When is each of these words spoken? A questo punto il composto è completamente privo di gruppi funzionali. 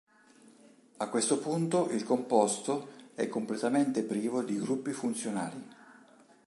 A 0.97 1.09
questo 1.09 1.37
punto 1.37 1.91
il 1.91 2.01
composto 2.03 2.89
è 3.13 3.27
completamente 3.27 4.01
privo 4.01 4.41
di 4.41 4.57
gruppi 4.57 4.93
funzionali. 4.93 5.63